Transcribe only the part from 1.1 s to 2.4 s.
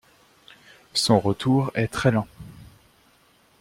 retour est très lent.